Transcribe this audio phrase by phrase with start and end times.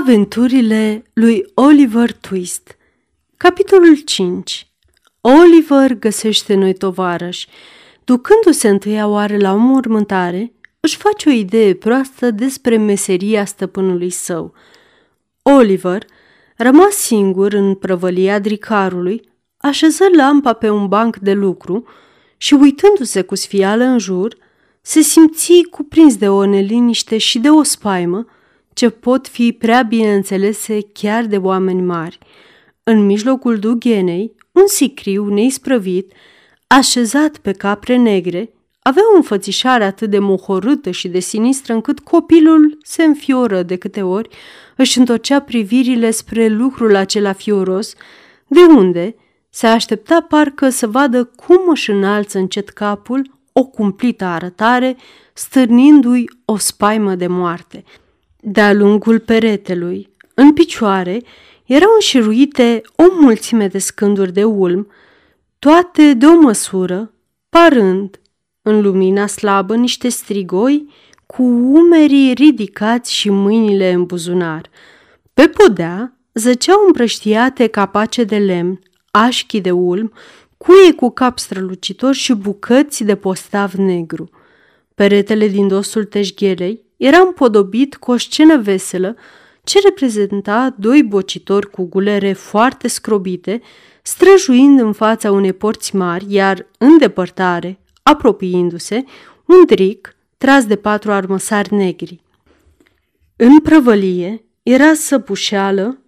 [0.00, 2.76] Aventurile lui Oliver Twist
[3.36, 4.66] Capitolul 5
[5.20, 7.48] Oliver găsește noi tovarăși.
[8.04, 14.54] Ducându-se întâia oară la o mormântare, își face o idee proastă despre meseria stăpânului său.
[15.42, 16.06] Oliver,
[16.56, 21.84] rămas singur în prăvălia dricarului, așeză lampa pe un banc de lucru
[22.36, 24.36] și, uitându-se cu sfială în jur,
[24.80, 28.26] se simți cuprins de o neliniște și de o spaimă
[28.72, 32.18] ce pot fi prea bine înțelese chiar de oameni mari.
[32.82, 36.12] În mijlocul dughenei, un sicriu neisprăvit,
[36.66, 38.50] așezat pe capre negre,
[38.82, 44.02] avea o înfățișare atât de mohorâtă și de sinistră încât copilul se înfioră de câte
[44.02, 44.28] ori
[44.76, 47.94] își întorcea privirile spre lucrul acela fioros,
[48.46, 49.14] de unde
[49.50, 54.96] se aștepta parcă să vadă cum își înalță încet capul o cumplită arătare,
[55.32, 57.84] stârnindu-i o spaimă de moarte–
[58.44, 61.22] de-a lungul peretelui, în picioare,
[61.64, 64.90] erau înșiruite o mulțime de scânduri de ulm,
[65.58, 67.12] toate de o măsură,
[67.48, 68.20] parând,
[68.62, 70.88] în lumina slabă, niște strigoi
[71.26, 74.70] cu umerii ridicați și mâinile în buzunar.
[75.34, 80.12] Pe podea zăceau împrăștiate capace de lemn, așchi de ulm,
[80.56, 84.30] cuie cu cap strălucitor și bucăți de postav negru.
[84.94, 89.16] Peretele din dosul teșghelei era împodobit cu o scenă veselă
[89.64, 93.60] ce reprezenta doi bocitori cu gulere foarte scrobite,
[94.02, 99.04] străjuind în fața unei porți mari, iar în depărtare, apropiindu-se,
[99.46, 102.20] un dric tras de patru armăsari negri.
[103.36, 105.98] În prăvălie era săpușeală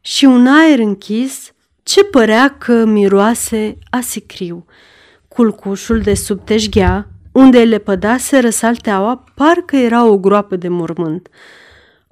[0.00, 4.64] și un aer închis ce părea că miroase a sicriu.
[5.28, 11.28] Culcușul de sub teșghea unde le pădase răsalteaua, parcă era o groapă de mormânt.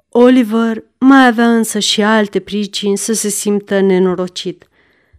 [0.09, 4.67] Oliver mai avea însă și alte pricini să se simtă nenorocit.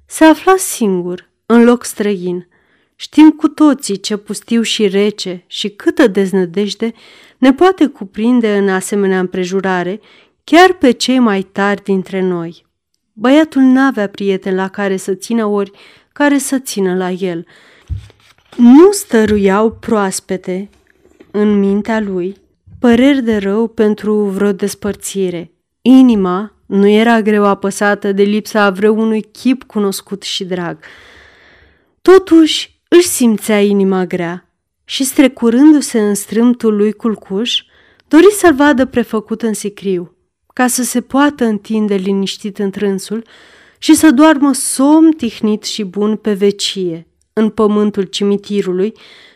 [0.06, 2.48] Se afla singur, în loc străin.
[2.94, 6.92] Știm cu toții ce pustiu și rece și câtă deznădejde
[7.38, 10.00] ne poate cuprinde în asemenea împrejurare,
[10.44, 12.66] chiar pe cei mai tari dintre noi.
[13.12, 15.70] Băiatul n-avea prieten la care să țină ori
[16.12, 17.46] care să țină la el–
[18.58, 20.68] nu stăruiau proaspete
[21.30, 22.36] în mintea lui
[22.78, 25.52] păreri de rău pentru vreo despărțire.
[25.82, 30.78] Inima nu era greu apăsată de lipsa a vreunui chip cunoscut și drag.
[32.02, 34.48] Totuși își simțea inima grea
[34.84, 37.62] și strecurându-se în strâmtul lui culcuș,
[38.08, 40.16] dori să-l vadă prefăcut în sicriu,
[40.54, 43.24] ca să se poată întinde liniștit în trânsul
[43.78, 47.08] și să doarmă somn tihnit și bun pe vecie
[47.38, 48.92] în pământul cimitirului,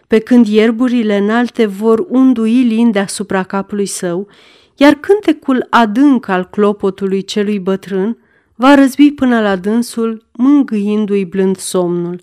[0.06, 4.28] pe când ierburile înalte vor undui lin deasupra capului său,
[4.76, 8.18] iar cântecul adânc al clopotului celui bătrân
[8.54, 12.20] va răzbi până la dânsul, mângâindu-i blând somnul.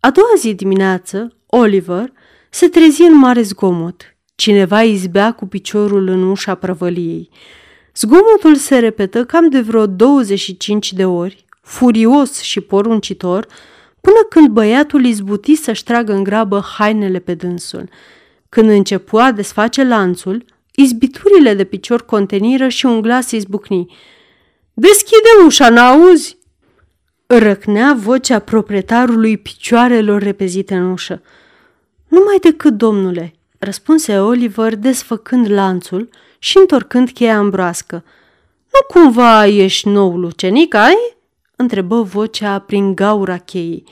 [0.00, 2.12] A doua zi dimineață, Oliver
[2.50, 4.16] se trezi în mare zgomot.
[4.34, 7.28] Cineva izbea cu piciorul în ușa prăvăliei.
[7.96, 13.46] Zgomotul se repetă cam de vreo 25 de ori, furios și poruncitor,
[14.04, 17.88] până când băiatul izbuti să-și tragă în grabă hainele pe dânsul.
[18.48, 20.44] Când începu a desface lanțul,
[20.74, 23.96] izbiturile de picior conteniră și un glas izbucni.
[24.74, 26.36] Deschide ușa, n-auzi?"
[27.26, 31.22] Răcnea vocea proprietarului picioarelor repezite în ușă.
[32.08, 38.04] Numai decât, domnule," răspunse Oliver desfăcând lanțul și întorcând cheia în broască.
[38.72, 41.13] Nu cumva ești nou lucenic, ai?"
[41.56, 43.84] Întrebă vocea prin gaura cheii.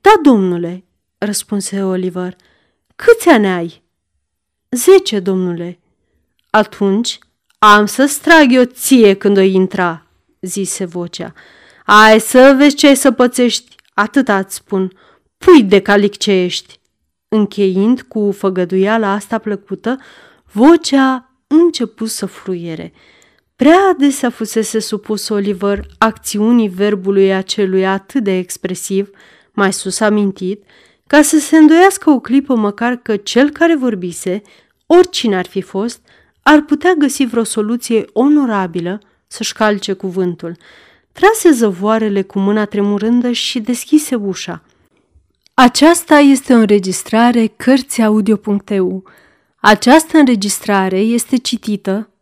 [0.00, 0.84] Da, domnule,
[1.18, 2.36] răspunse Oliver.
[2.96, 3.82] Câți ani ai?
[4.70, 5.78] Zece, domnule.
[6.50, 7.18] Atunci
[7.58, 10.06] am să-ți trag eu ție când o intra,
[10.40, 11.32] zise vocea.
[11.84, 14.92] Ai să vezi ce ai să pățești, atâta îți spun.
[15.36, 16.80] Pui de calic ce ești.
[17.28, 19.98] Încheind cu făgăduiala asta plăcută,
[20.52, 22.92] vocea început să fruiere.
[23.56, 29.10] Prea adesea fusese supus Oliver acțiunii verbului acelui atât de expresiv,
[29.52, 30.64] mai sus amintit,
[31.06, 34.42] ca să se îndoiască o clipă măcar că cel care vorbise,
[34.86, 36.00] oricine ar fi fost,
[36.42, 40.56] ar putea găsi vreo soluție onorabilă să-și calce cuvântul.
[41.12, 44.62] Trase zăvoarele cu mâna tremurândă și deschise ușa.
[45.54, 49.04] Aceasta este o înregistrare Cărțiaudio.eu.
[49.60, 52.10] Această înregistrare este citită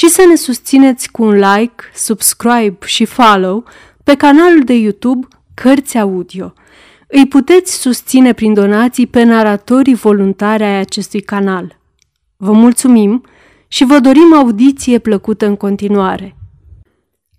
[0.00, 3.64] și să ne susțineți cu un like, subscribe și follow
[4.04, 6.52] pe canalul de YouTube Cărți Audio.
[7.08, 11.78] Îi puteți susține prin donații pe naratorii voluntari ai acestui canal.
[12.36, 13.24] Vă mulțumim
[13.68, 16.36] și vă dorim audiție plăcută în continuare.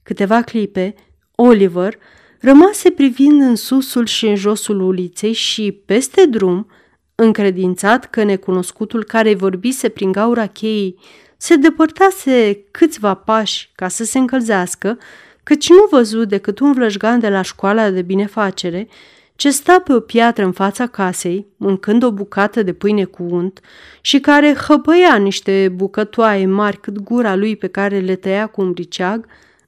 [0.04, 0.96] Câteva clipe,
[1.36, 1.98] Oliver
[2.40, 6.68] rămase privind în susul și în josul uliței și, peste drum,
[7.16, 11.00] încredințat că necunoscutul care vorbise prin gaura cheii
[11.42, 14.98] se depărtase câțiva pași ca să se încălzească,
[15.44, 18.88] căci nu văzut decât un vlășgan de la școala de binefacere,
[19.36, 23.60] ce sta pe o piatră în fața casei, mâncând o bucată de pâine cu unt
[24.02, 28.72] și care hăpăia niște bucătoaie mari cât gura lui pe care le tăia cu un
[28.72, 29.26] briceag,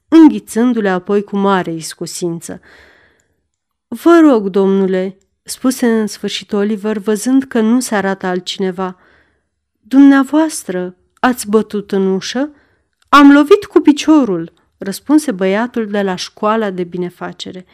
[0.08, 2.60] înghițându-le apoi cu mare iscusință.
[3.88, 8.98] Vă rog, domnule, spuse în sfârșit Oliver, văzând că nu se arată altcineva.
[9.80, 12.50] Dumneavoastră ați bătut în ușă?
[13.08, 17.66] Am lovit cu piciorul, răspunse băiatul de la școala de binefacere.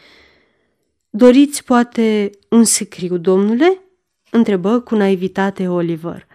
[1.09, 3.81] Doriți poate un sicriu, domnule?
[4.29, 6.27] întrebă cu naivitate Oliver.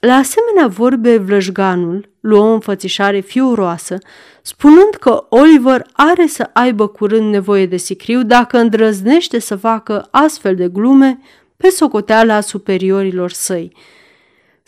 [0.00, 3.98] La asemenea vorbe, vlășganul luă o înfățișare fiuroasă,
[4.42, 10.54] spunând că Oliver are să aibă curând nevoie de sicriu dacă îndrăznește să facă astfel
[10.54, 11.20] de glume
[11.56, 13.72] pe socoteala superiorilor săi.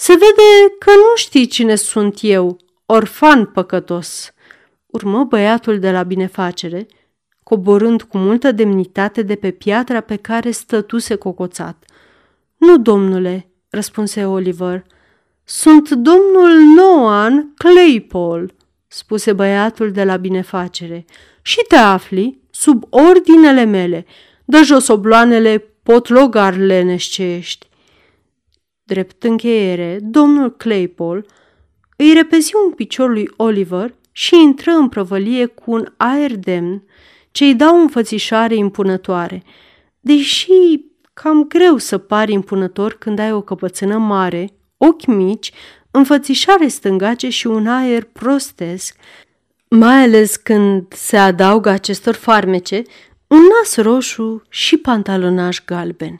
[0.02, 2.56] Se vede că nu știi cine sunt eu,
[2.86, 4.32] orfan păcătos,
[4.86, 6.86] urmă băiatul de la binefacere,
[7.42, 11.84] coborând cu multă demnitate de pe piatra pe care stătuse cocoțat.
[12.56, 14.84] Nu, domnule, răspunse Oliver,
[15.44, 18.54] sunt domnul Noan Claypole,
[18.86, 21.04] spuse băiatul de la binefacere,
[21.42, 24.06] și te afli sub ordinele mele.
[24.44, 27.68] Dă jos obloanele potlogarle neșcești.
[28.90, 31.24] Drept încheiere, domnul Claypole
[31.96, 36.82] îi repezi un picior lui Oliver și intră în prăvălie cu un aer demn
[37.30, 39.42] ce îi dau înfățișare impunătoare.
[40.00, 40.52] Deși
[41.12, 45.52] cam greu să pari impunător când ai o căpățână mare, ochi mici,
[45.90, 48.96] înfățișare stângace și un aer prostesc,
[49.68, 52.82] mai ales când se adaugă acestor farmece
[53.26, 56.16] un nas roșu și pantalonaj galben.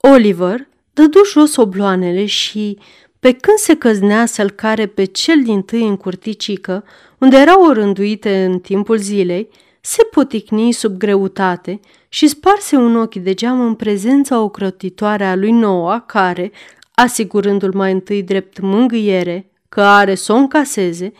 [0.00, 2.78] Oliver dădu jos obloanele și,
[3.20, 6.84] pe când se căznea să-l care pe cel din tâi în curticică,
[7.18, 9.48] unde erau orânduite în timpul zilei,
[9.80, 15.50] se poticni sub greutate și sparse un ochi de geam în prezența ocrotitoare a lui
[15.50, 16.52] Noa, care,
[16.94, 21.12] asigurându-l mai întâi drept mângâiere că are să o încaseze,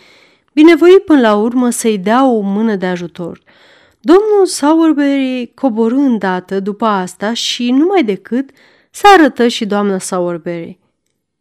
[0.53, 3.41] binevoi până la urmă să-i dea o mână de ajutor.
[4.01, 8.51] Domnul Sowerberry coborâ îndată după asta și numai decât
[8.94, 10.79] să arătă și doamna Sowerberry.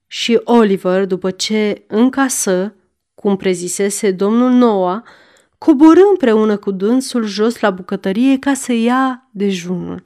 [0.07, 2.75] Și Oliver, după ce încasă,
[3.15, 5.01] cum prezisese domnul Noah,
[5.57, 10.01] coborâ împreună cu dânsul jos la bucătărie ca să ia dejunul.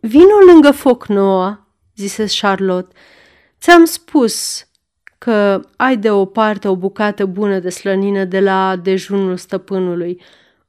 [0.00, 1.56] Vino lângă foc, Noah,
[1.96, 2.96] zise Charlotte.
[3.60, 4.66] Ți-am spus
[5.18, 10.20] că ai de o parte o bucată bună de slănină de la dejunul stăpânului.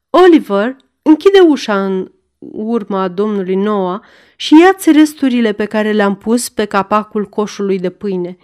[0.10, 4.00] Oliver închide ușa în urma domnului Noah
[4.36, 8.38] și ia-ți resturile pe care le-am pus pe capacul coșului de pâine.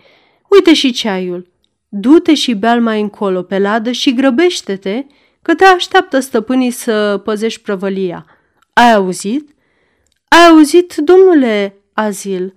[0.49, 1.51] Uite și ceaiul.
[1.89, 5.05] Du-te și bea mai încolo pe ladă și grăbește-te
[5.41, 8.25] că te așteaptă stăpânii să păzești prăvălia.
[8.73, 9.55] Ai auzit?
[10.27, 12.53] Ai auzit, domnule Azil?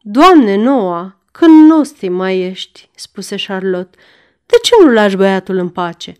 [0.00, 3.98] Doamne, Noa, când nostim mai ești, spuse Charlotte.
[4.46, 6.16] De ce nu lași băiatul în pace?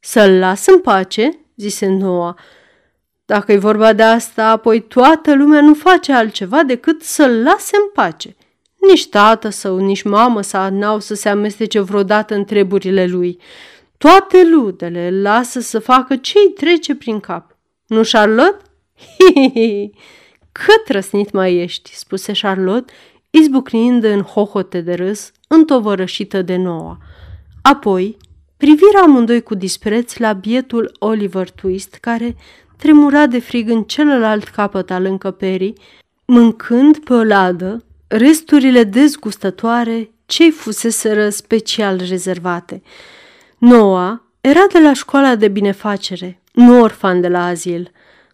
[0.00, 2.38] Să-l las în pace, zise Noa.
[3.28, 7.90] Dacă e vorba de asta, apoi toată lumea nu face altceva decât să-l lase în
[7.92, 8.36] pace.
[8.88, 13.38] Nici tată sau nici mamă sa n-au să se amestece vreodată în treburile lui.
[13.96, 17.56] Toate ludele îl lasă să facă ce-i trece prin cap.
[17.86, 18.62] Nu, Charlotte?
[18.96, 19.90] Hi,
[20.64, 22.92] Cât răsnit mai ești, spuse Charlotte,
[23.30, 26.98] izbucnind în hohote de râs, întovărășită de noua.
[27.62, 28.16] Apoi,
[28.56, 32.36] privirea amândoi cu dispreț la bietul Oliver Twist, care
[32.78, 35.74] tremura de frig în celălalt capăt al încăperii,
[36.24, 42.82] mâncând pe o ladă resturile dezgustătoare ce fuseseră special rezervate.
[43.58, 47.90] Noa era de la școala de binefacere, nu orfan de la azil.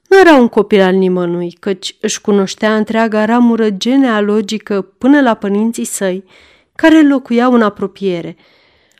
[0.09, 5.85] Nu era un copil al nimănui, căci își cunoștea întreaga ramură genealogică până la părinții
[5.85, 6.25] săi,
[6.75, 8.37] care locuiau în apropiere.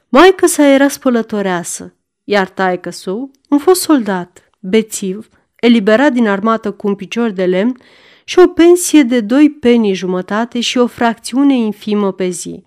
[0.09, 6.87] Maica sa era spălătoreasă, iar taică său, un fost soldat, bețiv, eliberat din armată cu
[6.87, 7.77] un picior de lemn
[8.25, 12.65] și o pensie de doi penii jumătate și o fracțiune infimă pe zi.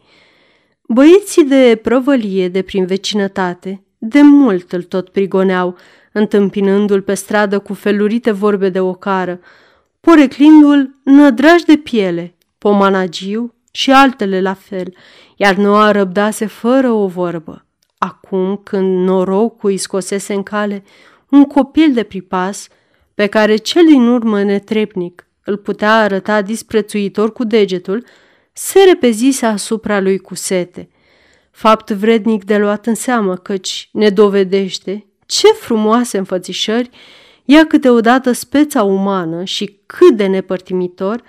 [0.88, 5.76] Băieții de prăvălie de prin vecinătate de mult îl tot prigoneau,
[6.12, 9.40] întâmpinându-l pe stradă cu felurite vorbe de ocară,
[10.00, 14.94] poreclindu-l nădraj de piele, pomanagiu și altele la fel,
[15.36, 17.66] iar Noa răbdase fără o vorbă.
[17.98, 20.84] Acum, când norocul îi scosese în cale
[21.30, 22.68] un copil de pripas,
[23.14, 28.06] pe care cel din urmă netrepnic îl putea arăta disprețuitor cu degetul,
[28.54, 30.90] se repezise asupra lui cu sete.
[31.52, 36.90] Fapt vrednic de luat în seamă, căci ne dovedește ce frumoase înfățișări
[37.46, 41.24] ia câteodată speța umană și cât de nepărtimitor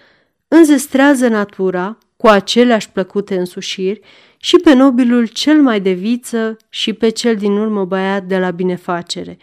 [0.49, 4.01] înzestrează natura cu aceleași plăcute însușiri
[4.41, 8.51] și pe nobilul cel mai de viță și pe cel din urmă băiat de la
[8.51, 9.37] binefacere.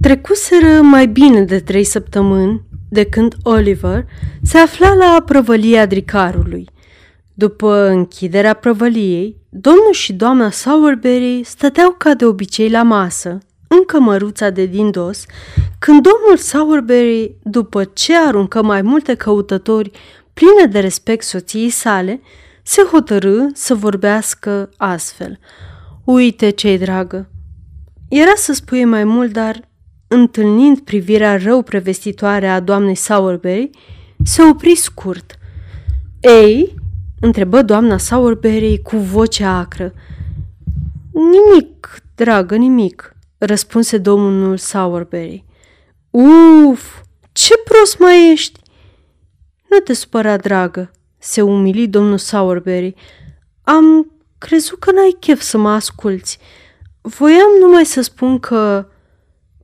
[0.00, 4.06] Trecuseră mai bine de trei săptămâni de când Oliver
[4.42, 6.68] se afla la prăvălia dricarului.
[7.34, 13.38] După închiderea prăvăliei, domnul și doamna Sowerberry stăteau ca de obicei la masă,
[13.68, 15.24] în cămăruța de dindos,
[15.78, 19.90] când domnul Sowerberry, după ce aruncă mai multe căutători
[20.34, 22.20] pline de respect soției sale,
[22.70, 25.38] se hotărâ să vorbească astfel.
[26.04, 27.30] Uite ce dragă!
[28.08, 29.68] Era să spui mai mult, dar,
[30.08, 33.70] întâlnind privirea rău prevestitoare a doamnei Sowerberry,
[34.24, 35.38] se opri scurt.
[36.20, 36.74] Ei,
[37.20, 39.92] întrebă doamna Sowerberry cu voce acră.
[41.12, 45.44] Nimic, dragă, nimic, răspunse domnul Sowerberry.
[46.10, 47.00] Uf,
[47.32, 48.60] ce prost mai ești!
[49.70, 52.94] Nu te supăra, dragă, se umili domnul Sowerberry.
[53.62, 56.38] Am crezut că n-ai chef să mă asculți.
[57.00, 58.88] Voiam numai să spun că...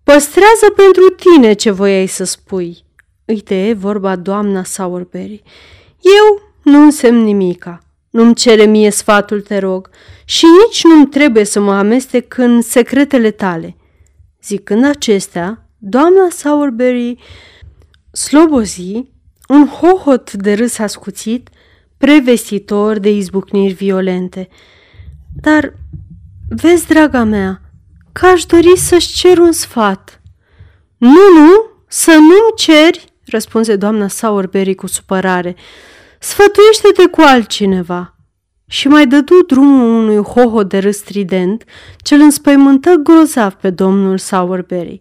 [0.04, 2.84] Păstrează pentru tine ce voiai să spui.
[3.25, 5.42] Uite, vorba doamna Sowerberry.
[6.00, 7.80] Eu nu însemn nimica.
[8.10, 9.90] Nu-mi cere mie sfatul, te rog,
[10.25, 13.76] și nici nu-mi trebuie să mă amestec în secretele tale.
[14.42, 17.18] Zicând acestea, doamna Sowerberry
[18.12, 19.04] slobozi
[19.49, 21.49] un hohot de râs ascuțit,
[21.99, 24.49] prevestitor de izbucniri violente.
[25.35, 25.75] Dar,
[26.49, 27.61] vezi, draga mea,
[28.12, 30.21] că aș dori să-ți cer un sfat.
[30.97, 35.57] Nu, nu, să nu-mi ceri, răspunse doamna Sowerberry cu supărare.
[36.21, 38.11] Sfătuiește-te cu altcineva.
[38.69, 41.65] Și mai dădu drumul unui hoho de râs strident,
[41.97, 45.00] ce îl înspăimântă grozav pe domnul Sowerberry.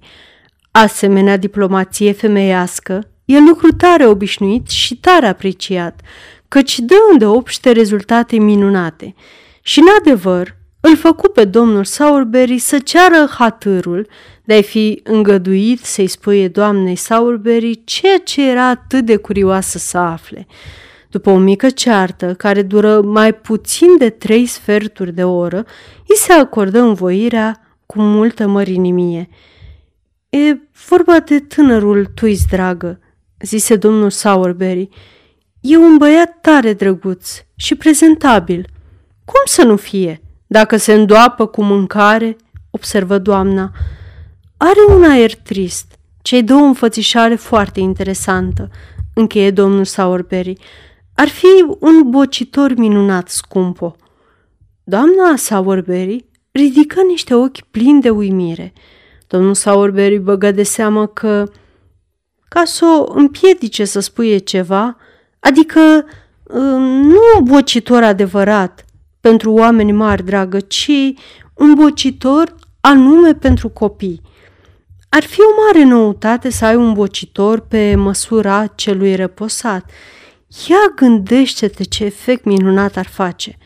[0.72, 6.02] Asemenea diplomație femeiască e lucru tare obișnuit și tare apreciat,
[6.48, 9.16] căci dă îndeopște rezultate minunate.
[9.62, 14.08] Și, în adevăr, îl făcu pe domnul Sowerberry să ceară hatârul
[14.44, 19.98] de a fi îngăduit să-i spuie doamnei Sowerberry ceea ce era atât de curioasă să
[19.98, 20.48] afle.
[21.10, 25.66] După o mică ceartă, care dură mai puțin de trei sferturi de oră,
[26.08, 29.30] îi se acordă învoirea cu multă mărinimie.
[30.30, 33.00] E vorba de tânărul tuis, dragă,
[33.46, 34.90] zise domnul Sowerberry.
[35.60, 38.68] E un băiat tare drăguț și prezentabil.
[39.26, 42.38] Cum să nu fie, dacă se îndoapă cu mâncare,
[42.70, 43.72] observă doamna.
[44.58, 48.70] Are un aer trist, cei două înfățișare foarte interesantă,
[49.14, 50.58] încheie domnul Sowerberry.
[51.14, 53.96] Ar fi un bocitor minunat, scumpo.
[54.84, 58.74] Doamna Sowerberry ridică niște ochi plini de uimire.
[59.28, 61.52] Domnul Sowerberry băgă de seamă că
[62.48, 64.98] ca să o împiedice să spuie ceva,
[65.40, 66.06] adică
[66.44, 68.86] um, nu un bocitor adevărat
[69.20, 71.14] pentru oameni mari, dragă, ci
[71.54, 74.22] un bocitor anume pentru copii.
[75.10, 79.92] Ar fi o mare noutate să ai un bocitor pe măsura celui reposat.
[80.68, 83.58] Ia gândește-te ce efect minunat ar face.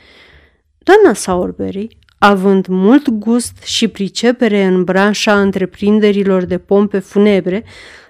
[0.78, 7.64] Doamna Sowerberry, având mult gust și pricepere în branșa întreprinderilor de pompe funebre,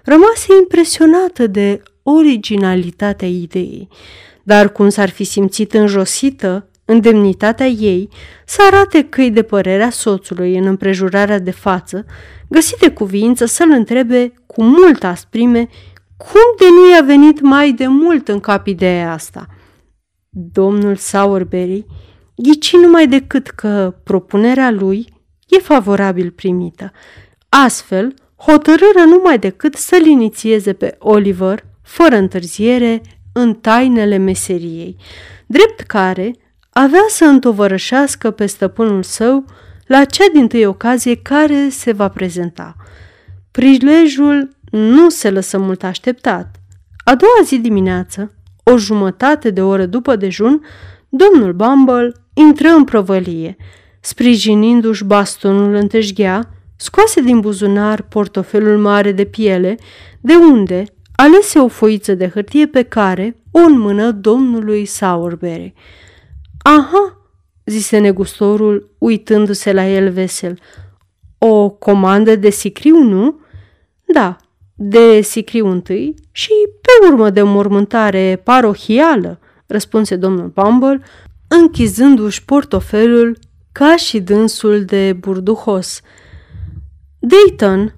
[0.10, 3.88] rămase impresionată de originalitatea ideii,
[4.44, 8.10] dar cum s-ar fi simțit înjosită în demnitatea ei
[8.46, 12.06] să arate că de părerea soțului în împrejurarea de față,
[12.50, 15.68] găsi de cuvință să-l întrebe cu multă asprime
[16.18, 19.48] cum de nu i-a venit mai de mult în cap ideea asta.
[20.30, 21.86] Domnul Sowerberry
[22.36, 25.14] ghici numai decât că propunerea lui
[25.48, 26.92] e favorabil primită.
[27.50, 33.02] Astfel, hotărâră numai decât să-l inițieze pe Oliver, fără întârziere,
[33.34, 34.96] în tainele meseriei,
[35.46, 36.36] drept care
[36.70, 39.46] avea să întovărășească pe stăpânul său
[39.86, 42.76] la cea din tâi ocazie care se va prezenta.
[43.52, 46.56] Prilejul nu se lăsă mult așteptat.
[47.04, 50.62] A doua zi dimineață, o jumătate de oră după dejun,
[51.10, 53.56] domnul Bumble intră în prăvălie,
[54.00, 56.50] sprijinindu-și bastonul în teșghea,
[56.82, 59.78] scoase din buzunar portofelul mare de piele,
[60.22, 65.74] de unde alese o foiță de hârtie pe care o înmână domnului Sourberry.
[66.58, 67.32] Aha,
[67.66, 70.60] zise negustorul, uitându-se la el vesel.
[71.38, 73.40] O comandă de sicriu, nu?
[74.14, 74.36] Da,
[74.76, 81.02] de sicriu întâi și pe urmă de mormântare parohială, răspunse domnul Bumble,
[81.48, 83.38] închizându-și portofelul
[83.72, 86.02] ca și dânsul de burduhos.
[87.20, 87.96] Dayton,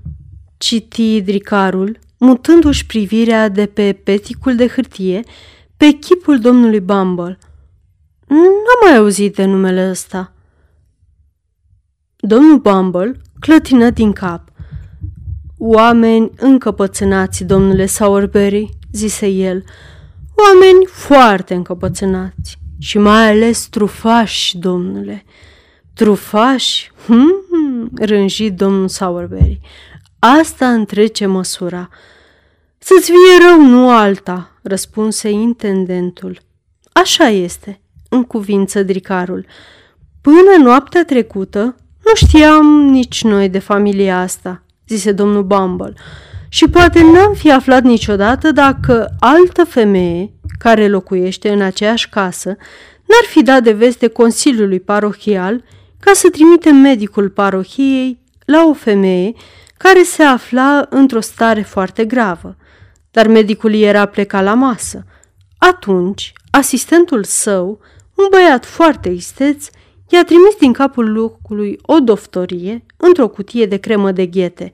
[0.57, 5.23] citi dricarul, mutându-și privirea de pe peticul de hârtie
[5.77, 7.37] pe chipul domnului Bumble.
[8.27, 10.33] N-am mai auzit de numele ăsta.
[12.17, 14.49] Domnul Bumble clătină din cap.
[15.57, 19.63] Oameni încăpățânați, domnule Sowerberry, zise el.
[20.35, 25.23] Oameni foarte încăpățânați și mai ales trufași, domnule.
[25.93, 26.91] Trufași?
[27.05, 29.59] Hmm, rânji domnul Sowerberry.
[30.19, 31.89] Asta întrece măsura.
[32.77, 36.39] Să-ți fie rău, nu alta, răspunse intendentul.
[36.91, 39.45] Așa este, în cuvință dricarul.
[40.21, 45.93] Până noaptea trecută nu știam nici noi de familia asta, zise domnul Bumble.
[46.49, 52.49] Și poate n-am fi aflat niciodată dacă altă femeie care locuiește în aceeași casă
[53.05, 55.63] n-ar fi dat de veste Consiliului Parohial
[56.01, 59.33] ca să trimite medicul parohiei la o femeie
[59.77, 62.55] care se afla într-o stare foarte gravă.
[63.11, 65.05] Dar medicul era plecat la masă.
[65.57, 67.79] Atunci, asistentul său,
[68.15, 69.67] un băiat foarte isteț,
[70.09, 74.73] i-a trimis din capul locului o doftorie într-o cutie de cremă de ghete.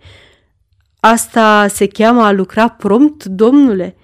[0.99, 3.95] Asta se cheamă a lucra prompt, domnule?"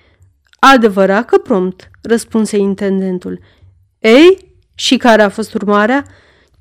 [0.60, 3.40] Adevărat că prompt, răspunse intendentul.
[4.00, 6.06] Ei, și care a fost urmarea?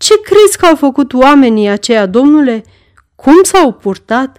[0.02, 2.64] Ce crezi că au făcut oamenii aceia, domnule?
[3.14, 4.38] Cum s-au purtat?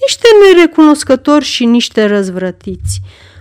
[0.00, 3.00] Niște nerecunoscători și niște răzvrătiți.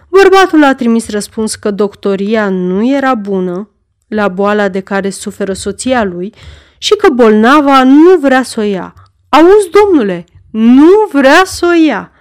[0.10, 3.70] Bărbatul a trimis răspuns că doctoria nu era bună
[4.08, 6.34] la boala de care suferă soția lui
[6.78, 8.94] și că bolnava nu vrea să o ia.
[9.30, 12.12] Auzi, domnule, nu vrea să o ia.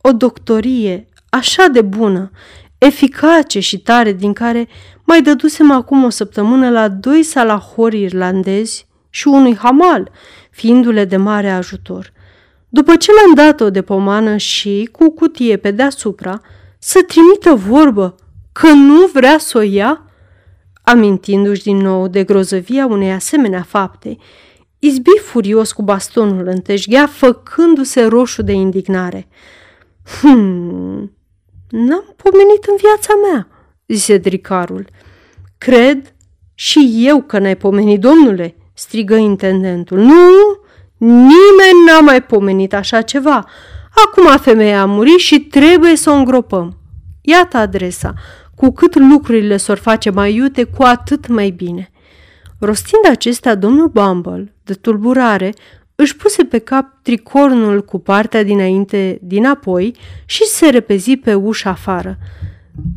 [0.00, 2.30] O doctorie așa de bună,
[2.84, 4.68] eficace și tare, din care
[5.04, 10.10] mai dădusem acum o săptămână la doi salahori irlandezi și unui hamal,
[10.50, 12.12] fiindu-le de mare ajutor.
[12.68, 16.40] După ce l-am dat-o de pomană și, cu cutie pe deasupra,
[16.78, 18.14] să trimită vorbă
[18.52, 20.02] că nu vrea să o ia,
[20.82, 24.16] amintindu-și din nou de grozăvia unei asemenea fapte,
[24.78, 29.28] izbi furios cu bastonul în teșghea, făcându-se roșu de indignare.
[30.20, 31.12] Hmm,
[31.72, 33.48] n-am pomenit în viața mea,
[33.86, 34.86] zise dricarul.
[35.58, 36.14] Cred
[36.54, 39.98] și eu că n-ai pomenit, domnule, strigă intendentul.
[39.98, 40.30] Nu,
[40.98, 43.46] nimeni n-a mai pomenit așa ceva.
[44.06, 46.78] Acum femeia a murit și trebuie să o îngropăm.
[47.20, 48.14] Iată adresa.
[48.54, 51.90] Cu cât lucrurile s-or face mai iute, cu atât mai bine.
[52.60, 55.52] Rostind acestea, domnul Bumble, de tulburare,
[55.94, 62.18] își puse pe cap tricornul cu partea dinainte dinapoi și se repezi pe ușa afară.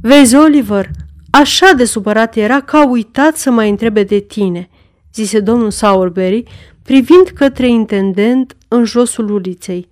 [0.02, 0.90] Vezi, Oliver,
[1.30, 4.70] așa de supărat era că a uitat să mai întrebe de tine,
[5.14, 6.44] zise domnul Sowerberry,
[6.84, 9.90] privind către intendent în josul uliței.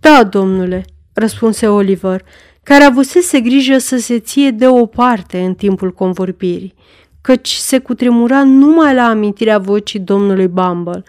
[0.00, 2.24] Da, domnule, răspunse Oliver,
[2.62, 6.74] care avusese grijă să se ție de o parte în timpul convorbirii,
[7.20, 11.02] căci se cutremura numai la amintirea vocii domnului Bumble.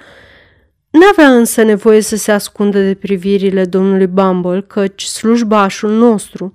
[0.92, 6.54] N-avea însă nevoie să se ascundă de privirile domnului Bumble, căci slujbașul nostru,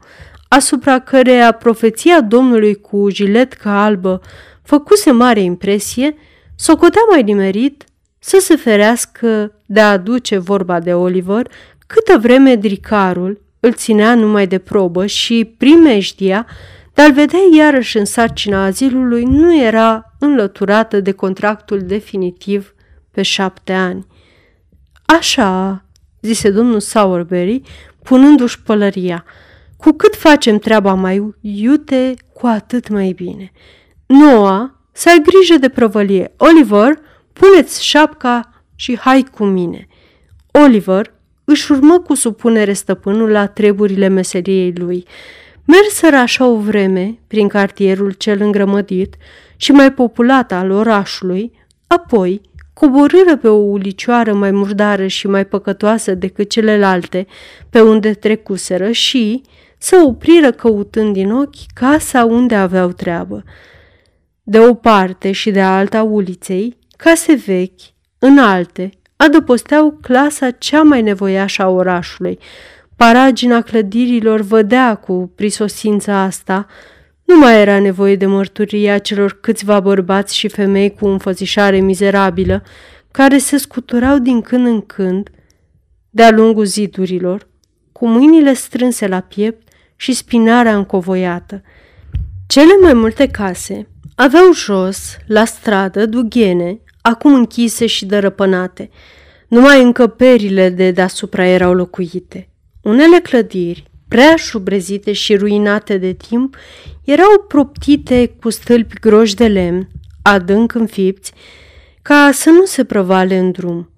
[0.48, 4.20] asupra căreia profeția domnului cu jiletcă albă
[4.62, 6.16] făcuse mare impresie,
[6.56, 7.84] socotea mai nimerit
[8.18, 11.50] să se ferească de a aduce vorba de Oliver,
[11.86, 16.46] câtă vreme dricarul îl ținea numai de probă și primejdia
[16.94, 22.74] de a-l vedea iarăși în sarcina azilului nu era înlăturată de contractul definitiv
[23.10, 24.06] pe șapte ani.
[25.06, 25.84] Așa,
[26.20, 27.62] zise domnul Sowerberry,
[28.02, 29.24] punându-și pălăria,
[29.76, 33.52] cu cât facem treaba mai iute, cu atât mai bine.
[34.06, 36.32] Noa, să ai grijă de prăvălie.
[36.36, 36.98] Oliver,
[37.32, 39.86] puneți șapca și hai cu mine.
[40.50, 41.14] Oliver
[41.44, 45.06] își urmă cu supunere stăpânul la treburile meseriei lui.
[45.64, 49.16] Merseră așa o vreme prin cartierul cel îngrămădit
[49.56, 51.52] și mai populat al orașului,
[51.86, 52.40] apoi
[52.78, 57.26] coborâră pe o ulicioară mai murdară și mai păcătoasă decât celelalte
[57.70, 59.42] pe unde trecuseră și
[59.78, 63.44] să opriră căutând din ochi casa unde aveau treabă.
[64.42, 67.80] De o parte și de alta uliței, case vechi,
[68.18, 72.38] înalte, adăposteau clasa cea mai nevoiașă a orașului.
[72.96, 76.66] Paragina clădirilor vădea cu prisosința asta,
[77.26, 82.62] nu mai era nevoie de mărturia celor câțiva bărbați și femei cu înfățișare mizerabilă,
[83.10, 85.30] care se scuturau din când în când
[86.10, 87.48] de-a lungul zidurilor,
[87.92, 91.62] cu mâinile strânse la piept și spinarea încovoiată.
[92.46, 98.90] Cele mai multe case aveau jos, la stradă, dughene, acum închise și dărăpânate.
[99.48, 102.48] Numai încăperile de deasupra erau locuite.
[102.82, 106.56] Unele clădiri, prea șubrezite și ruinate de timp,
[107.04, 109.88] erau proptite cu stâlpi groși de lemn,
[110.22, 111.32] adânc înfipți,
[112.02, 113.90] ca să nu se prăvale în drum.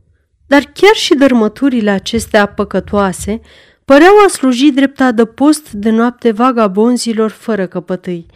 [0.46, 3.40] Dar chiar și dărmăturile acestea păcătoase
[3.84, 8.26] păreau a sluji drept adăpost de noapte vagabonzilor fără căpătâi,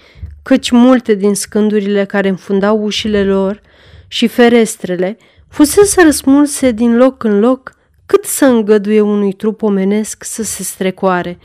[0.43, 3.61] căci multe din scândurile care înfundau ușile lor
[4.09, 5.17] și ferestrele
[5.49, 7.73] fusese răsmulse din loc în loc
[8.07, 11.39] cât să îngăduie unui trup omenesc să se strecoare.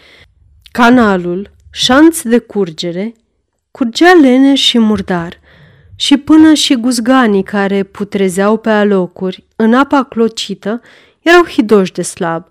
[0.72, 3.14] Canalul, șanț de curgere,
[3.72, 5.40] curgea lene și murdar
[5.96, 10.82] și până și guzganii care putrezeau pe alocuri în apa clocită
[11.22, 12.46] erau hidoși de slab.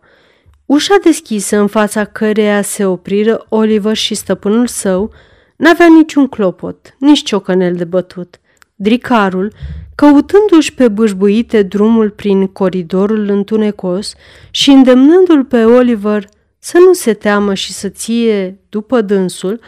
[0.67, 5.13] Ușa deschisă în fața căreia se opriră Oliver și stăpânul său
[5.57, 8.41] n-avea niciun clopot, nici ciocănel de bătut.
[8.79, 9.53] Dricarul,
[9.95, 14.15] căutându-și pe bâșbuite drumul prin coridorul întunecos
[14.51, 19.61] și îndemnându-l pe Oliver să nu se teamă și să ție după dânsul,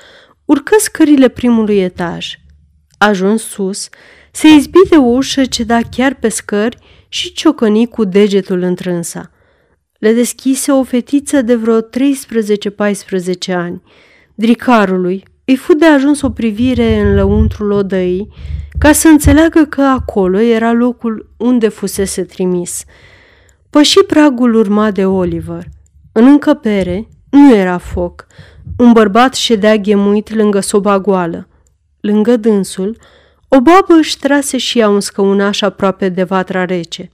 [0.45, 2.39] urcă scările primului etaj.
[2.99, 3.89] Ajuns sus,
[4.33, 9.31] se izbi de o ușă ce da chiar pe scări și ciocăni cu degetul întrânsa.
[9.99, 11.85] Le deschise o fetiță de vreo 13-14
[13.47, 13.83] ani.
[14.35, 18.29] Dricarului îi fu de ajuns o privire în lăuntrul odăii
[18.79, 22.85] ca să înțeleagă că acolo era locul unde fusese trimis.
[23.71, 25.65] Păși pragul urma de Oliver.
[26.13, 28.27] În încăpere nu era foc.
[28.79, 31.49] Un bărbat ședea ghemuit lângă soba goală.
[32.01, 32.97] Lângă dânsul,
[33.49, 37.11] o babă își trase și ea un scăunaș aproape de vatra rece.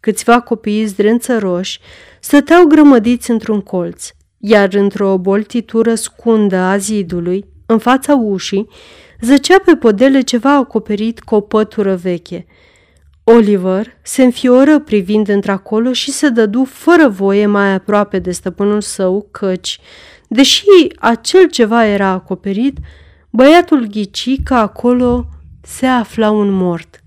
[0.00, 1.80] Câțiva copii zdrență roși
[2.20, 8.68] stăteau grămădiți într-un colț, iar într-o boltitură scundă a zidului, în fața ușii,
[9.24, 12.46] zăcea pe podele ceva acoperit cu o pătură veche.
[13.24, 19.28] Oliver se înfioră privind într-acolo și se dădu fără voie mai aproape de stăpânul său,
[19.30, 19.80] căci,
[20.28, 20.64] deși
[20.98, 22.78] acel ceva era acoperit,
[23.30, 25.26] băiatul ghici că acolo
[25.60, 27.02] se afla un mort.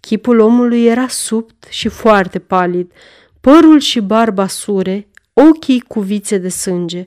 [0.00, 2.92] Chipul omului era subt și foarte palid,
[3.40, 7.02] părul și barba sure, ochii cu vițe de sânge.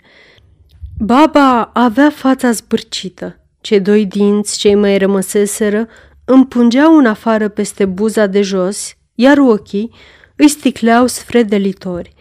[0.97, 3.39] Baba avea fața zbârcită.
[3.65, 5.87] Cei doi dinți, cei mai rămăseseră,
[6.25, 9.93] împungeau în afară peste buza de jos, iar ochii
[10.35, 12.13] îi sticleau sfredelitori.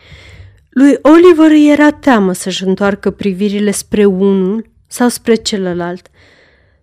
[0.70, 6.06] Lui Oliver îi era teamă să-și întoarcă privirile spre unul sau spre celălalt.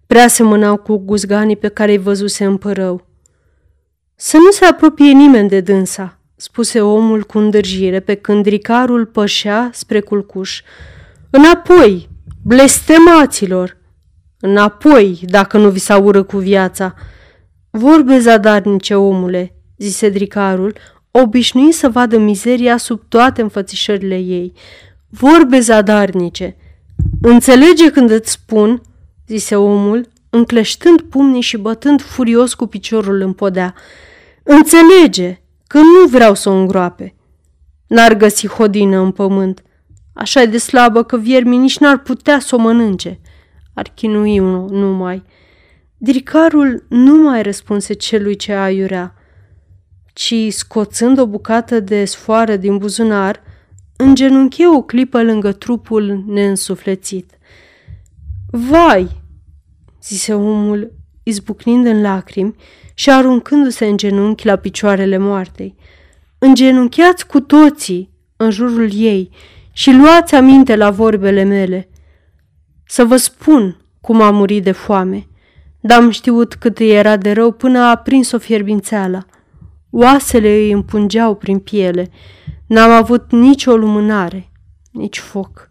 [0.07, 3.05] Prea semănau cu guzganii pe care îi văzuse împărău.
[4.15, 9.69] Să nu se apropie nimeni de dânsa, spuse omul cu îndârjire pe când ricarul pășea
[9.73, 10.61] spre culcuș.
[11.29, 12.09] Înapoi,
[12.43, 13.79] blestemaților!
[14.41, 16.93] Înapoi, dacă nu vi s-a ură cu viața!
[17.69, 20.73] Vorbe zadarnice, omule, zise dricarul,
[21.11, 24.53] obișnuit să vadă mizeria sub toate înfățișările ei.
[25.09, 26.55] Vorbe zadarnice!
[27.21, 28.81] Înțelege când îți spun,
[29.27, 33.73] zise omul, încleștând pumnii și bătând furios cu piciorul în podea.
[34.43, 37.15] Înțelege că nu vreau să o îngroape.
[37.87, 39.63] N-ar găsi hodină în pământ.
[40.13, 43.19] Așa de slabă că viermii nici n-ar putea să o mănânce.
[43.73, 44.37] Ar chinui
[44.69, 45.23] numai.
[45.97, 49.15] Dricarul nu mai răspunse celui ce aiurea,
[50.13, 53.41] ci, scoțând o bucată de sfoară din buzunar,
[53.95, 57.37] îngenunche o clipă lângă trupul neînsuflețit.
[58.51, 59.21] Vai!"
[60.03, 62.55] zise omul, izbucnind în lacrimi
[62.93, 65.75] și aruncându-se în genunchi la picioarele moartei.
[66.37, 69.29] Îngenunchiați cu toții în jurul ei
[69.71, 71.89] și luați aminte la vorbele mele.
[72.91, 75.27] Să vă spun cum a murit de foame,
[75.79, 79.25] dar am știut cât îi era de rău până a prins o fierbințeală.
[79.89, 82.09] Oasele îi împungeau prin piele.
[82.67, 84.51] N-am avut nicio lumânare,
[84.91, 85.69] nici foc.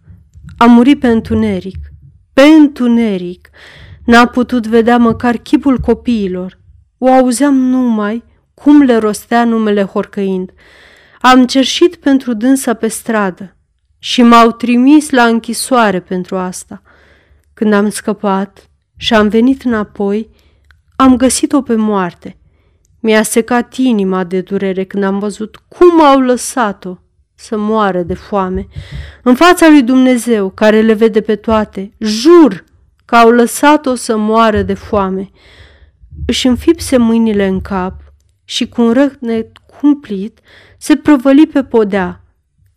[0.57, 1.79] A murit pe întuneric,
[2.33, 3.51] pe întuneric.
[4.05, 6.59] N-am putut vedea măcar chipul copiilor.
[6.99, 10.51] O auzeam numai cum le rostea numele horcăind.
[11.21, 13.57] Am cerșit pentru dânsa pe stradă
[13.99, 16.83] și m-au trimis la închisoare pentru asta.
[17.61, 20.31] Când am scăpat și am venit înapoi,
[20.97, 22.37] am găsit-o pe moarte.
[23.01, 26.97] Mi-a secat inima de durere când am văzut cum au lăsat-o
[27.35, 28.67] să moară de foame.
[29.23, 32.65] În fața lui Dumnezeu, care le vede pe toate, jur
[33.05, 35.31] că au lăsat-o să moară de foame.
[36.27, 38.01] Își înfipse mâinile în cap
[38.45, 40.41] și cu un răcnet cumplit
[40.79, 42.25] se prăvăli pe podea,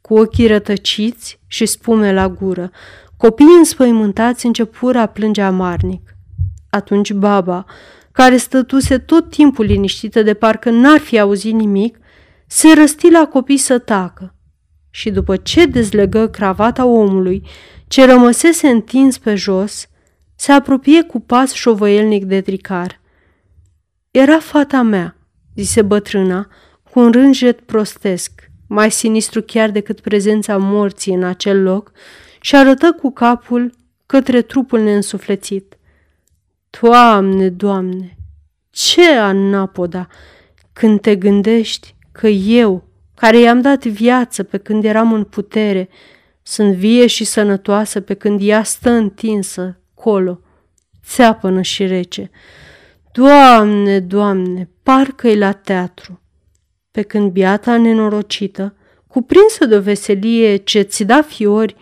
[0.01, 2.71] cu ochii rătăciți și spume la gură.
[3.23, 6.15] Copiii înspăimântați începură a plânge amarnic.
[6.69, 7.65] Atunci baba,
[8.11, 11.97] care stătuse tot timpul liniștită de parcă n-ar fi auzit nimic,
[12.47, 14.35] se răsti la copii să tacă
[14.89, 17.43] și după ce dezlegă cravata omului,
[17.87, 19.87] ce rămăsese întins pe jos,
[20.35, 23.01] se apropie cu pas șovăielnic de tricar.
[24.11, 25.17] Era fata mea,
[25.55, 26.47] zise bătrâna,
[26.91, 28.31] cu un rânjet prostesc,
[28.67, 31.91] mai sinistru chiar decât prezența morții în acel loc,
[32.43, 33.73] și arătă cu capul
[34.05, 35.77] către trupul neînsuflețit.
[36.79, 38.17] Doamne, Doamne,
[38.69, 40.07] ce anapoda!
[40.73, 42.83] Când te gândești că eu,
[43.15, 45.89] care i-am dat viață pe când eram în putere,
[46.41, 50.39] sunt vie și sănătoasă pe când ea stă întinsă, colo,
[51.05, 52.31] țeapănă și rece.
[53.11, 56.21] Doamne, Doamne, parcă-i la teatru.
[56.91, 58.75] Pe când biata nenorocită,
[59.07, 61.75] cuprinsă de o veselie ce ți da fiori,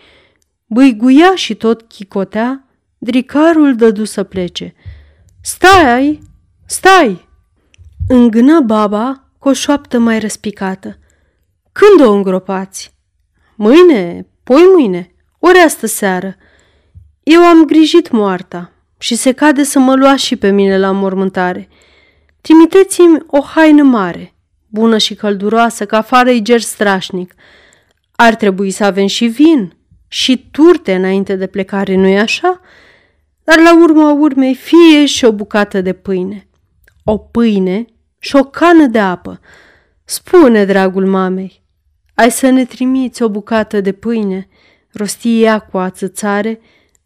[0.73, 2.65] băiguia și tot chicotea,
[2.97, 4.73] dricarul dădu să plece.
[5.41, 6.19] Stai,
[6.65, 7.27] stai!
[8.07, 10.97] Îngână baba cu o șoaptă mai răspicată.
[11.71, 12.93] Când o îngropați?
[13.55, 16.35] Mâine, poi mâine, ori astă seară.
[17.23, 21.69] Eu am grijit moarta și se cade să mă luați și pe mine la mormântare.
[22.41, 24.33] Trimiteți-mi o haină mare,
[24.67, 27.33] bună și călduroasă, că afară e ger strașnic.
[28.11, 29.79] Ar trebui să avem și vin
[30.13, 32.61] și turte înainte de plecare, nu-i așa?
[33.43, 36.47] Dar la urma urmei fie și o bucată de pâine.
[37.03, 37.85] O pâine
[38.19, 39.39] și o cană de apă.
[40.03, 41.63] Spune, dragul mamei,
[42.13, 44.47] ai să ne trimiți o bucată de pâine?"
[44.93, 46.59] rosti ea cu ațățare,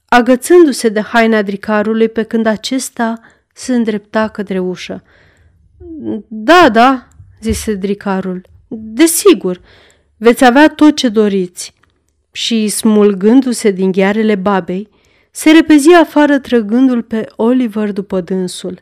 [0.06, 3.20] agățându-se de haina dricarului pe când acesta
[3.54, 5.04] se îndrepta către ușă.
[6.28, 7.08] Da, da,
[7.42, 9.62] zise dricarul, desigur,
[10.18, 11.75] veți avea tot ce doriți.
[12.36, 14.90] Și, smulgându-se din ghearele babei,
[15.32, 18.82] se repezi afară trăgându-l pe Oliver după dânsul.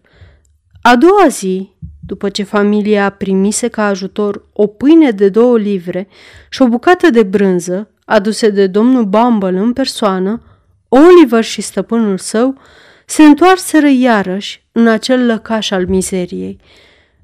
[0.82, 6.08] A doua zi, după ce familia primise ca ajutor o pâine de două livre
[6.50, 10.42] și o bucată de brânză aduse de domnul Bumble în persoană,
[10.90, 12.58] Oliver și stăpânul său
[13.06, 16.60] se întoarseră iarăși în acel lăcaș al mizeriei.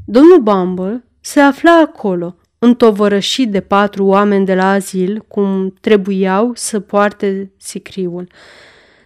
[0.06, 6.80] Domnul Bumble se afla acolo, întovărășit de patru oameni de la azil, cum trebuiau să
[6.80, 8.28] poarte sicriul.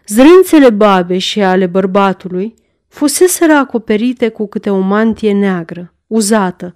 [0.07, 2.53] Zrânțele babe și ale bărbatului
[2.87, 6.73] fuseseră acoperite cu câte o mantie neagră, uzată.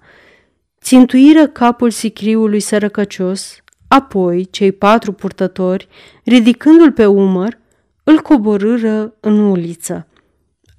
[0.80, 5.88] Țintuiră capul sicriului sărăcăcios, apoi cei patru purtători,
[6.24, 7.58] ridicându-l pe umăr,
[8.04, 10.06] îl coborâră în uliță.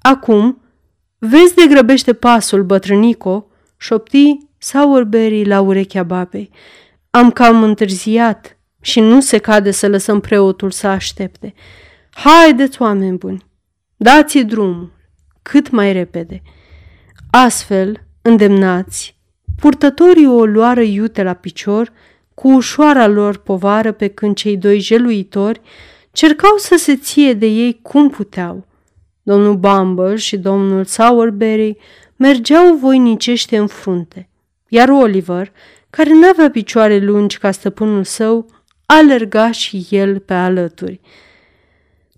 [0.01, 0.61] Acum,
[1.17, 6.49] vezi de grăbește pasul, bătrânico, șopti Sourberry la urechea babei.
[7.09, 11.53] Am cam întârziat și nu se cade să lăsăm preotul să aștepte.
[12.11, 13.45] Haideți, oameni buni,
[13.97, 14.91] dați-i drumul
[15.41, 16.41] cât mai repede.
[17.31, 19.17] Astfel, îndemnați,
[19.59, 21.91] purtătorii o luară iute la picior,
[22.33, 25.61] cu ușoara lor povară pe când cei doi jeluitori
[26.11, 28.67] cercau să se ție de ei cum puteau.
[29.23, 31.77] Domnul Bumble și domnul Sourberry
[32.15, 34.28] mergeau voinicește în frunte,
[34.69, 35.51] iar Oliver,
[35.89, 38.45] care n-avea picioare lungi ca stăpânul său,
[38.85, 40.99] alerga și el pe alături.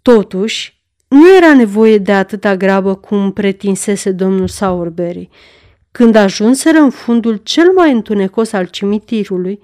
[0.01, 5.29] Totuși, nu era nevoie de atâta grabă cum pretinsese domnul Sourberry.
[5.91, 9.59] Când ajunseră în fundul cel mai întunecos al cimitirului,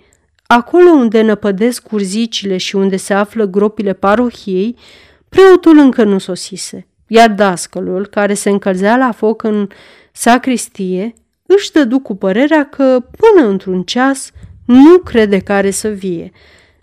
[0.47, 4.77] acolo unde năpădesc curzicile și unde se află gropile parohiei,
[5.29, 9.67] preotul încă nu sosise, iar dascălul, care se încălzea la foc în
[10.11, 11.13] sacristie,
[11.47, 14.31] își dădu cu părerea că, până într-un ceas,
[14.65, 16.31] nu crede care să vie,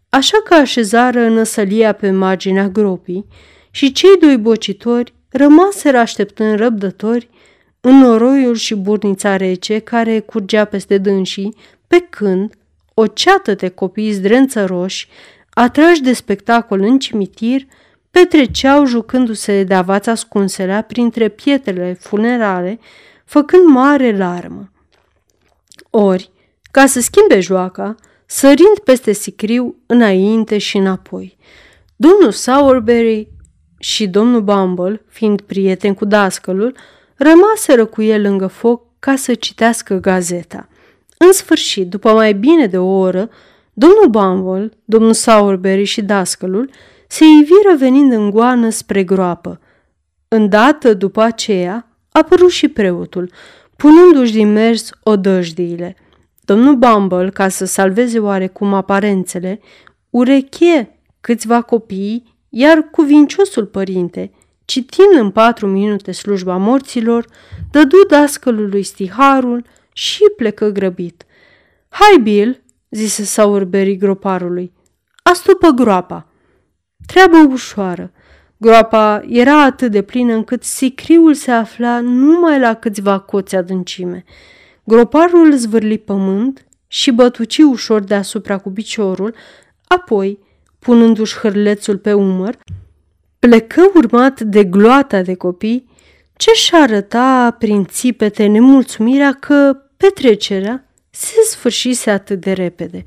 [0.09, 3.27] așa că așezară înăsălia pe marginea gropii,
[3.71, 7.29] și cei doi bocitori rămaseră așteptând răbdători
[7.81, 12.55] în noroiul și burnița rece care curgea peste dânsii, pe când
[12.95, 15.09] o ceată de copii zdrențăroși,
[15.51, 17.67] atrași de spectacol în cimitir,
[18.11, 22.79] petreceau jucându-se de avați ascunselea printre pietrele funerare,
[23.25, 24.71] făcând mare larmă.
[25.91, 26.31] Ori,
[26.71, 27.95] ca să schimbe joaca,
[28.27, 31.37] sărind peste sicriu înainte și înapoi.
[31.97, 33.29] Domnul Sowerberry
[33.79, 36.77] și domnul Bumble, fiind prieten cu dascălul,
[37.17, 40.69] rămaseră cu el lângă foc ca să citească gazeta.
[41.19, 43.31] În sfârșit, după mai bine de o oră,
[43.73, 46.71] domnul Bumble, domnul Sowerberry și dascălul
[47.09, 49.61] se iviră venind în goană spre groapă.
[50.29, 53.31] Îndată după aceea, apărut și preotul,
[53.77, 55.97] punându-și din mers odăjdiile.
[56.41, 59.61] Domnul Bumble, ca să salveze oarecum aparențele,
[60.11, 64.33] urechie câțiva copii, iar cuvinciosul părinte,
[64.65, 67.27] citind în patru minute slujba morților,
[67.71, 71.25] dădu dascălului stiharul și plecă grăbit.
[71.89, 74.73] Hai, Bill, zise Sowerberry groparului,
[75.23, 76.27] astupă groapa.
[77.07, 78.13] Treabă ușoară.
[78.65, 84.25] Groapa era atât de plină încât sicriul se afla numai la câțiva coți adâncime.
[84.85, 89.35] Groparul zvârli pământ și bătuci ușor deasupra cu piciorul,
[89.85, 90.39] apoi,
[90.79, 92.59] punându-și hârlețul pe umăr,
[93.39, 95.91] plecă urmat de gloata de copii,
[96.37, 103.05] ce-și arăta prin țipete nemulțumirea că petrecerea se sfârșise atât de repede.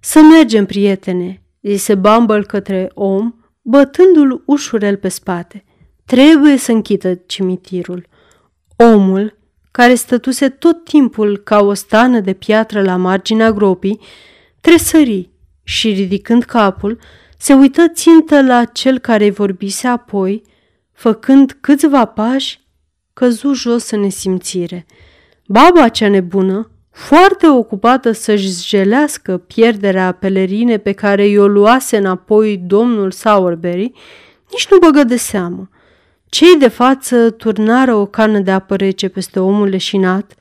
[0.00, 5.64] Să mergem, prietene, zise Bumble către om, bătându-l ușurel pe spate.
[6.04, 8.06] Trebuie să închită cimitirul.
[8.76, 9.38] Omul,
[9.70, 14.00] care stătuse tot timpul ca o stană de piatră la marginea gropii,
[14.60, 15.30] tresări
[15.62, 16.98] și, ridicând capul,
[17.38, 20.42] se uită țintă la cel care vorbise apoi,
[20.92, 22.60] făcând câțiva pași,
[23.12, 24.86] căzu jos în nesimțire.
[25.46, 33.10] Baba cea nebună, foarte ocupată să-și jelească pierderea pelerine pe care i-o luase înapoi domnul
[33.10, 33.92] Sowerberry,
[34.50, 35.68] nici nu băgă de seamă.
[36.26, 40.34] Cei de față turnară o cană de apă rece peste omul leșinat,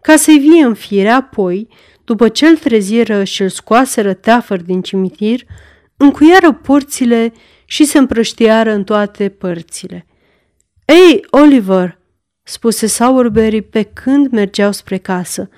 [0.00, 1.68] ca să-i vie în fire, apoi,
[2.04, 5.40] după ce îl treziră și îl scoaseră teafăr din cimitir,
[5.96, 7.32] încuiară porțile
[7.64, 10.06] și se împrăștiară în toate părțile.
[10.84, 11.98] Ei, Oliver!"
[12.42, 15.48] spuse Sowerberry pe când mergeau spre casă.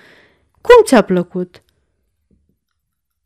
[0.60, 1.62] Cum ți-a plăcut?"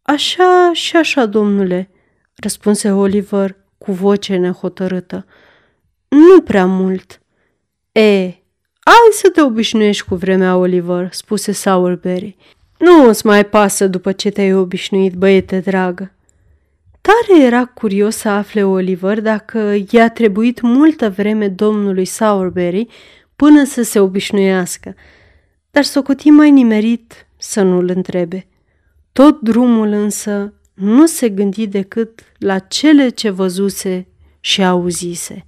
[0.02, 1.90] Așa și așa, domnule,"
[2.34, 5.26] răspunse Oliver cu voce nehotărâtă.
[6.08, 7.22] Nu prea mult."
[7.92, 8.02] E,
[8.84, 12.36] ai să te obișnuiești cu vremea, Oliver," spuse Sowerberry.
[12.78, 16.12] Nu îți mai pasă după ce te-ai obișnuit, băiete dragă.
[17.00, 22.86] Tare era curios să afle Oliver dacă i-a trebuit multă vreme domnului Sowerberry
[23.36, 24.94] până să se obișnuiască,
[25.72, 28.46] dar socoti mai nimerit să nu-l întrebe.
[29.12, 34.06] Tot drumul însă nu se gândi decât la cele ce văzuse
[34.40, 35.46] și auzise.